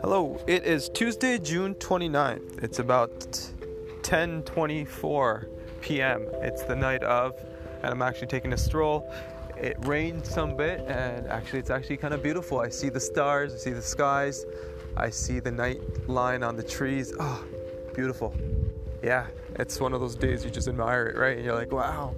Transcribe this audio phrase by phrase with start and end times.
[0.00, 2.62] Hello, it is Tuesday, June 29th.
[2.62, 3.20] It's about
[4.00, 5.46] 10:24
[5.82, 6.26] p.m.
[6.36, 7.34] It's the night of
[7.82, 9.06] and I'm actually taking a stroll.
[9.58, 12.60] It rained some bit and actually it's actually kind of beautiful.
[12.60, 14.46] I see the stars, I see the skies,
[14.96, 17.12] I see the night line on the trees.
[17.20, 17.44] Oh,
[17.94, 18.34] beautiful.
[19.02, 19.26] Yeah,
[19.56, 21.36] it's one of those days you just admire it, right?
[21.36, 22.14] And you're like, wow.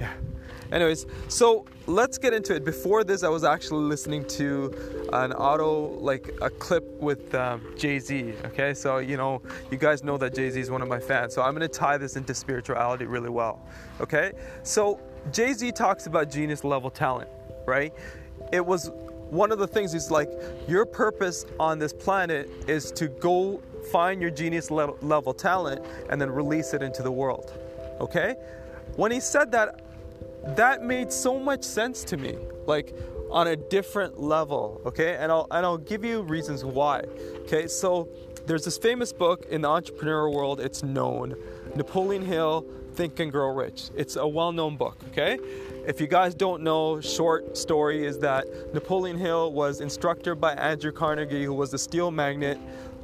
[0.00, 0.14] Yeah.
[0.72, 2.64] Anyways, so let's get into it.
[2.64, 7.98] Before this, I was actually listening to an auto, like a clip with um, Jay
[7.98, 8.32] Z.
[8.46, 11.34] Okay, so you know, you guys know that Jay Z is one of my fans.
[11.34, 13.60] So I'm gonna tie this into spirituality really well.
[14.00, 14.32] Okay,
[14.62, 14.98] so
[15.30, 17.28] Jay Z talks about genius level talent,
[17.66, 17.92] right?
[18.50, 18.90] It was
[19.28, 20.30] one of the things he's like,
[20.68, 26.20] your purpose on this planet is to go find your genius level, level talent and
[26.20, 27.52] then release it into the world.
[27.98, 28.36] Okay?
[28.96, 29.80] When he said that,
[30.44, 32.94] that made so much sense to me like
[33.30, 35.16] on a different level okay?
[35.16, 37.04] And I'll and I'll give you reasons why
[37.42, 37.66] okay?
[37.66, 38.08] So
[38.46, 40.60] there's this famous book in the entrepreneurial world.
[40.60, 41.34] It's known
[41.74, 43.90] Napoleon Hill Think and Grow Rich.
[43.96, 45.38] It's a well-known book okay?
[45.86, 50.92] If you guys don't know short story is that Napoleon Hill was instructor by Andrew
[50.92, 52.58] Carnegie who was a steel magnate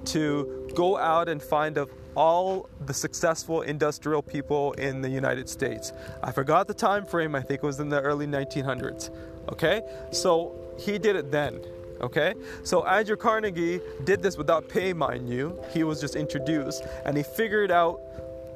[0.07, 1.87] to go out and find a
[2.19, 5.93] all the successful industrial people in the United States.
[6.21, 9.11] I forgot the time frame, I think it was in the early 1900s.
[9.53, 9.83] Okay?
[10.11, 11.61] So he did it then.
[12.01, 12.35] Okay?
[12.65, 15.63] So Andrew Carnegie did this without pay, mind you.
[15.73, 18.01] He was just introduced and he figured out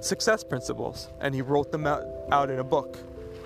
[0.01, 2.03] success principles and he wrote them out,
[2.33, 2.99] out in a book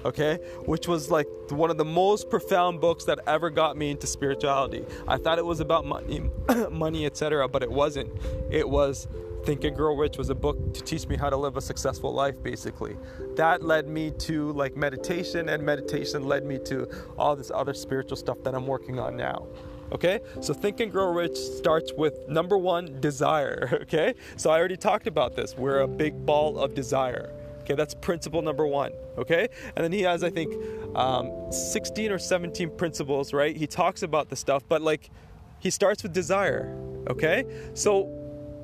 [0.06, 4.06] okay which was like one of the most profound books that ever got me into
[4.06, 6.22] spirituality i thought it was about money
[6.70, 8.10] money etc but it wasn't
[8.50, 9.08] it was
[9.44, 12.12] Think and Grow Rich was a book to teach me how to live a successful
[12.12, 12.96] life, basically.
[13.36, 18.16] That led me to like meditation, and meditation led me to all this other spiritual
[18.16, 19.46] stuff that I'm working on now.
[19.92, 23.68] Okay, so Think and Grow Rich starts with number one, desire.
[23.86, 25.56] Okay, so I already talked about this.
[25.56, 27.32] We're a big ball of desire.
[27.66, 28.92] Okay, that's principle number one.
[29.18, 30.54] Okay, and then he has, I think,
[30.94, 33.56] um, 16 or 17 principles, right?
[33.56, 35.10] He talks about the stuff, but like
[35.58, 36.78] he starts with desire.
[37.10, 37.44] Okay,
[37.74, 38.08] so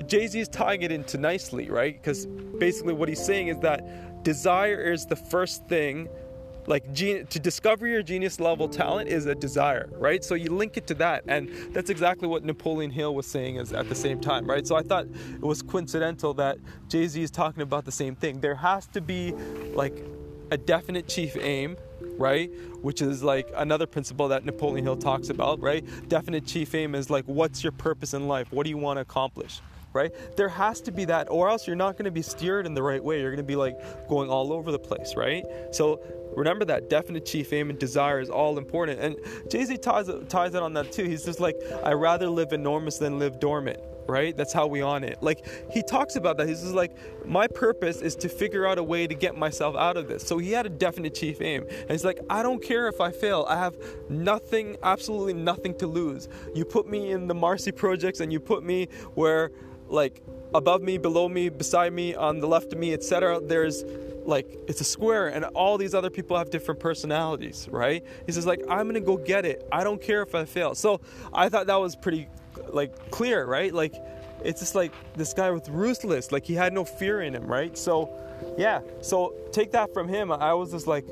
[0.07, 2.01] Jay Z is tying it into nicely, right?
[2.01, 2.27] Because
[2.59, 6.09] basically what he's saying is that desire is the first thing.
[6.67, 10.25] Like to discover your genius level talent is a desire, right?
[10.25, 13.73] So you link it to that, and that's exactly what Napoleon Hill was saying is
[13.73, 14.67] at the same time, right?
[14.67, 16.59] So I thought it was coincidental that
[16.89, 18.41] Jay Z is talking about the same thing.
[18.41, 19.33] There has to be
[19.75, 20.05] like
[20.53, 21.77] a definite chief aim,
[22.17, 22.51] right?
[22.81, 25.85] Which is like another principle that Napoleon Hill talks about, right?
[26.09, 28.53] Definite chief aim is like, what's your purpose in life?
[28.53, 29.61] What do you want to accomplish?
[29.95, 30.11] right?
[30.37, 32.83] There has to be that, or else you're not going to be steered in the
[32.83, 33.21] right way.
[33.21, 33.77] You're going to be like
[34.09, 35.45] going all over the place, right?
[35.71, 36.01] So
[36.35, 39.01] remember that definite chief aim and desire is all important.
[39.01, 39.17] And
[39.51, 41.05] Jay Z ties, ties it on that too.
[41.05, 44.37] He's just like, I rather live enormous than live dormant right?
[44.37, 45.23] That's how we on it.
[45.23, 46.49] Like he talks about that.
[46.49, 46.93] He's just like,
[47.27, 50.23] my purpose is to figure out a way to get myself out of this.
[50.23, 51.67] So he had a definite chief aim.
[51.69, 53.47] And he's like, I don't care if I fail.
[53.49, 53.77] I have
[54.09, 56.29] nothing, absolutely nothing to lose.
[56.55, 59.53] You put me in the Marcy projects and you put me where
[59.89, 60.23] like
[60.55, 63.41] above me, below me, beside me, on the left of me, etc.
[63.41, 63.85] There's
[64.25, 68.05] like it's a square and all these other people have different personalities, right?
[68.27, 69.67] He says like I'm to go get it.
[69.73, 70.75] I don't care if I fail.
[70.75, 71.01] So,
[71.33, 72.29] I thought that was pretty
[72.69, 73.73] like clear, right?
[73.73, 73.95] Like
[74.45, 77.77] it's just like this guy was ruthless, like he had no fear in him, right?
[77.77, 78.11] So,
[78.59, 78.81] yeah.
[79.01, 80.33] So, take that from him.
[80.33, 81.07] I was just like,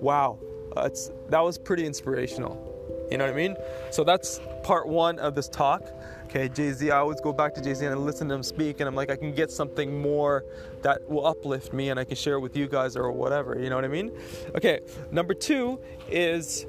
[0.00, 0.38] wow.
[0.76, 2.66] Uh, that's that was pretty inspirational.
[3.10, 3.56] You know what I mean?
[3.90, 5.82] So that's part 1 of this talk.
[6.26, 8.42] Okay, Jay Z, I always go back to Jay Z and I listen to him
[8.42, 10.44] speak, and I'm like, I can get something more
[10.82, 13.76] that will uplift me and I can share with you guys or whatever, you know
[13.76, 14.10] what I mean?
[14.56, 14.80] Okay,
[15.12, 15.78] number two
[16.10, 16.66] is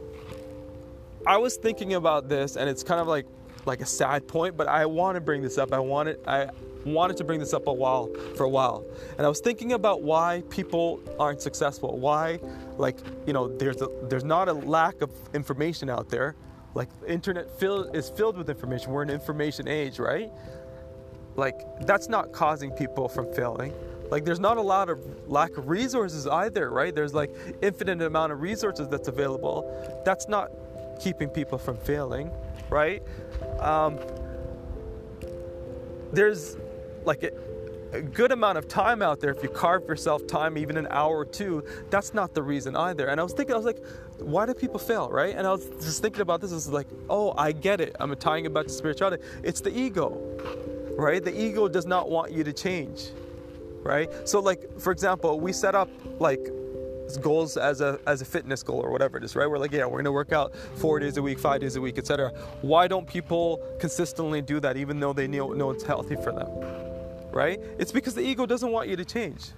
[1.25, 3.25] I was thinking about this, and it's kind of like
[3.65, 5.73] like a sad point, but I want to bring this up.
[5.73, 6.49] I wanted I
[6.85, 8.85] wanted to bring this up a while for a while,
[9.17, 11.97] and I was thinking about why people aren't successful.
[11.97, 12.39] Why,
[12.77, 16.35] like you know, there's a, there's not a lack of information out there
[16.77, 18.91] like internet fill, is filled with information.
[18.91, 20.31] We're in information age, right?
[21.35, 23.73] Like that's not causing people from failing.
[24.11, 26.93] Like there's not a lot of lack of resources either, right?
[26.93, 27.31] There's like
[27.63, 29.57] infinite amount of resources that's available.
[30.05, 30.51] That's not
[31.01, 32.29] keeping people from failing,
[32.69, 33.01] right?
[33.59, 33.97] Um,
[36.13, 36.57] there's
[37.05, 37.31] like a,
[38.01, 39.31] good amount of time out there.
[39.31, 43.07] If you carve yourself time, even an hour or two, that's not the reason either.
[43.07, 43.83] And I was thinking, I was like,
[44.19, 45.35] why do people fail, right?
[45.35, 46.51] And I was just thinking about this.
[46.51, 47.95] It's like, oh, I get it.
[47.99, 49.23] I'm tying it back to spirituality.
[49.43, 50.17] It's the ego,
[50.97, 51.23] right?
[51.23, 53.09] The ego does not want you to change,
[53.83, 54.09] right?
[54.27, 55.89] So, like, for example, we set up
[56.19, 56.49] like
[57.21, 59.49] goals as a as a fitness goal or whatever it is, right?
[59.49, 61.97] We're like, yeah, we're gonna work out four days a week, five days a week,
[61.97, 62.31] etc.
[62.61, 66.86] Why don't people consistently do that even though they know, know it's healthy for them?
[67.37, 67.59] Right?
[67.77, 69.51] It's because the ego doesn't want you to change.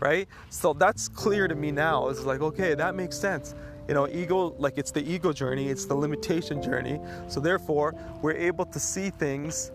[0.00, 0.26] Right?
[0.50, 2.08] So that's clear to me now.
[2.08, 3.54] It's like, okay, that makes sense.
[3.86, 6.98] You know, ego, like it's the ego journey, it's the limitation journey.
[7.28, 9.70] So therefore, we're able to see things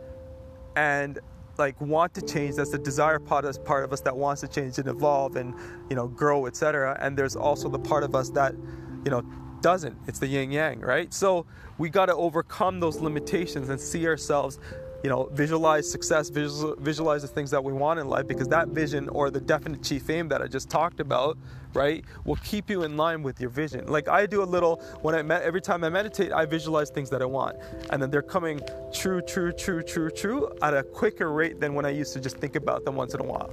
[0.76, 1.20] and
[1.58, 4.48] like want to change that's the desire part of, part of us that wants to
[4.50, 5.54] change and evolve and
[5.90, 8.56] you know grow etc and there's also the part of us that
[9.04, 9.22] you know
[9.60, 11.46] doesn't it's the yin yang right so
[11.78, 14.60] we got to overcome those limitations and see ourselves
[15.04, 18.68] you know, visualize success, visual, visualize the things that we want in life because that
[18.68, 21.38] vision or the definite chief aim that I just talked about,
[21.74, 23.88] right, will keep you in line with your vision.
[23.88, 27.10] Like I do a little when I met every time I meditate, I visualize things
[27.10, 27.58] that I want,
[27.90, 28.62] and then they're coming
[28.94, 32.38] true, true, true, true, true at a quicker rate than when I used to just
[32.38, 33.52] think about them once in a while,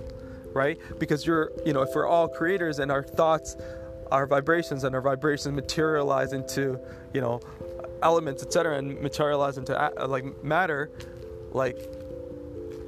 [0.53, 0.79] right?
[0.99, 3.57] Because you're, you know, if we're all creators and our thoughts
[4.11, 6.81] our vibrations and our vibrations materialize into
[7.13, 7.39] you know
[8.03, 10.91] elements etc and materialize into uh, like matter
[11.53, 11.79] like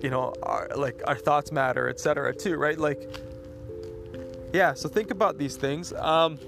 [0.02, 2.78] you know our, like our thoughts matter etc too right?
[2.78, 3.10] Like
[4.52, 5.92] yeah so think about these things.
[5.92, 6.38] Um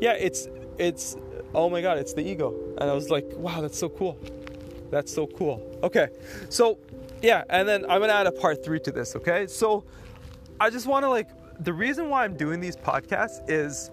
[0.00, 0.48] yeah it's
[0.78, 1.16] it's
[1.54, 2.54] oh my god it's the ego.
[2.78, 4.18] And i was like wow that's so cool.
[4.90, 5.78] That's so cool.
[5.82, 6.08] Okay
[6.48, 6.78] so
[7.22, 9.46] yeah and then i'm gonna add a part three to this okay?
[9.46, 9.84] So
[10.60, 11.28] i just want to like
[11.64, 13.90] the reason why i'm doing these podcasts is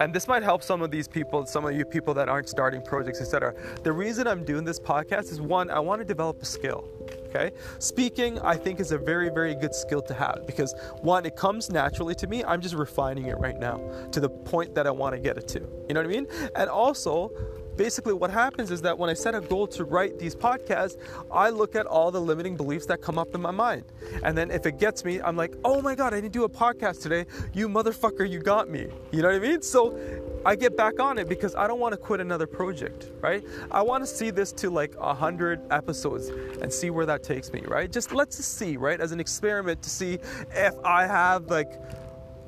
[0.00, 2.82] and this might help some of these people, some of you people that aren't starting
[2.82, 3.54] projects, etc.
[3.82, 6.88] The reason I'm doing this podcast is one, I want to develop a skill.
[7.28, 7.50] Okay,
[7.80, 11.68] speaking I think is a very, very good skill to have because one, it comes
[11.68, 12.44] naturally to me.
[12.44, 13.80] I'm just refining it right now
[14.12, 15.60] to the point that I want to get it to.
[15.88, 16.26] You know what I mean?
[16.54, 17.32] And also,
[17.76, 20.96] basically what happens is that when I set a goal to write these podcasts,
[21.30, 23.84] I look at all the limiting beliefs that come up in my mind.
[24.22, 26.48] And then if it gets me, I'm like, oh my God, I didn't do a
[26.48, 27.26] podcast today.
[27.52, 28.86] You motherfucker, you got me.
[29.10, 29.62] You know what I mean?
[29.62, 29.98] So
[30.46, 33.42] I get back on it because I don't want to quit another project, right?
[33.70, 36.28] I want to see this to like a hundred episodes
[36.60, 37.90] and see where that takes me, right?
[37.90, 39.00] Just let's just see, right?
[39.00, 40.18] As an experiment to see
[40.54, 41.80] if I have like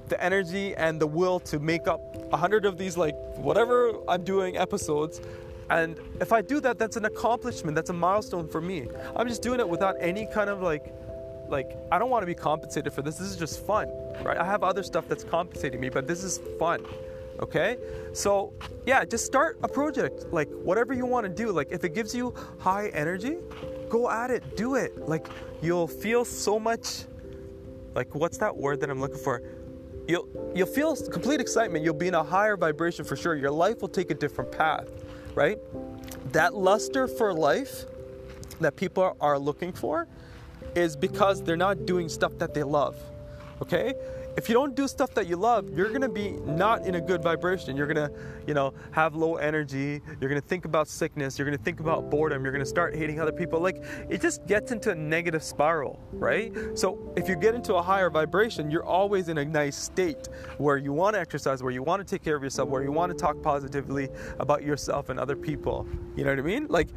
[0.09, 2.01] the energy and the will to make up
[2.33, 5.21] a hundred of these like whatever I'm doing episodes.
[5.69, 7.75] And if I do that, that's an accomplishment.
[7.75, 8.89] That's a milestone for me.
[9.17, 10.93] I'm just doing it without any kind of like
[11.49, 13.17] like I don't want to be compensated for this.
[13.17, 13.91] This is just fun,
[14.23, 14.37] right?
[14.37, 16.85] I have other stuff that's compensating me, but this is fun.
[17.41, 17.77] Okay?
[18.13, 18.53] So,
[18.87, 20.27] yeah, just start a project.
[20.33, 21.53] Like whatever you want to do.
[21.53, 23.37] Like if it gives you high energy,
[23.89, 24.57] go at it.
[24.57, 25.09] Do it.
[25.09, 25.27] Like
[25.63, 27.05] you'll feel so much
[27.95, 29.43] like what's that word that I'm looking for?
[30.09, 31.85] You'll you'll feel complete excitement.
[31.85, 33.35] You'll be in a higher vibration for sure.
[33.35, 34.89] Your life will take a different path
[35.37, 35.59] right?
[36.33, 37.85] That luster for life
[38.59, 40.09] that people are looking for
[40.75, 42.97] is because they're not doing stuff that they love
[43.63, 43.95] okay
[44.37, 47.23] if you don't do stuff that you love, you're gonna be not in a good
[47.23, 47.77] vibration.
[47.77, 48.11] You're gonna,
[48.47, 50.03] you know, have low energy.
[50.21, 51.39] You're gonna think about sickness.
[51.39, 52.45] You're gonna think about boredom.
[52.45, 53.61] You're gonna start hating other people.
[53.61, 56.53] Like it just gets into a negative spiral, right?
[56.75, 60.29] So if you get into a higher vibration, you're always in a nice state
[60.59, 62.93] where you want to exercise, where you want to take care of yourself, where you
[62.93, 65.87] want to talk positively about yourself and other people.
[66.15, 66.67] You know what I mean?
[66.69, 66.89] Like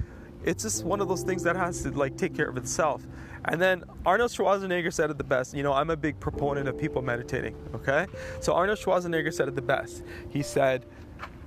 [0.44, 3.06] it's just one of those things that has to like take care of itself.
[3.46, 5.54] And then Arnold Schwarzenegger said it the best.
[5.54, 8.06] You know, I'm a big proponent of people meditating, okay?
[8.42, 10.04] So Arnold Schwarzenegger said it the best.
[10.30, 10.86] He said,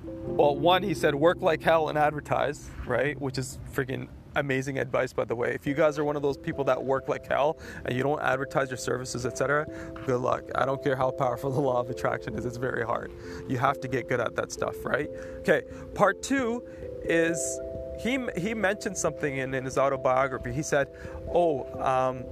[0.04, 3.20] well, one, he said, work like hell and advertise, right?
[3.20, 5.52] Which is freaking amazing advice, by the way.
[5.54, 8.20] If you guys are one of those people that work like hell and you don't
[8.22, 9.66] advertise your services, etc.,
[10.06, 10.44] good luck.
[10.54, 13.12] I don't care how powerful the law of attraction is, it's very hard.
[13.48, 15.08] You have to get good at that stuff, right?
[15.40, 15.62] Okay,
[15.94, 16.64] part two
[17.04, 17.60] is
[18.02, 20.52] he he mentioned something in, in his autobiography.
[20.52, 20.88] He said,
[21.32, 22.24] "Oh, um,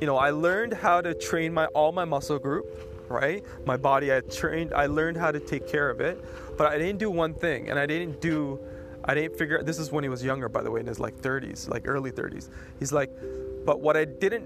[0.00, 2.66] you know, I learned how to train my all my muscle group,
[3.08, 3.44] right?
[3.64, 4.12] My body.
[4.12, 4.74] I trained.
[4.74, 6.22] I learned how to take care of it,
[6.58, 8.60] but I didn't do one thing, and I didn't do."
[9.06, 11.14] I didn't figure this is when he was younger by the way in his like
[11.20, 13.10] 30s like early 30s he's like
[13.66, 14.44] but what I didn't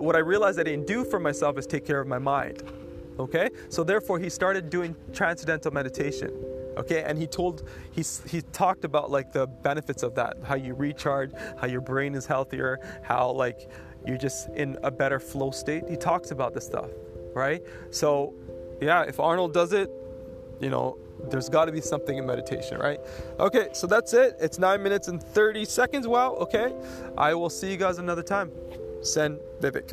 [0.00, 2.62] what I realized I didn't do for myself is take care of my mind
[3.18, 6.32] okay so therefore he started doing transcendental meditation
[6.76, 10.74] okay and he told he, he talked about like the benefits of that how you
[10.74, 13.70] recharge how your brain is healthier how like
[14.06, 15.84] you're just in a better flow state.
[15.88, 16.90] He talks about this stuff
[17.34, 17.62] right?
[17.90, 18.34] So
[18.80, 19.90] yeah if arnold does it
[20.60, 20.98] you know
[21.30, 23.00] there's got to be something in meditation right?
[23.40, 24.36] Okay so that's it.
[24.40, 26.06] It's 9 minutes and 30 seconds.
[26.06, 26.74] Wow okay.
[27.16, 28.50] I will see you guys another time.
[29.02, 29.92] Send vivek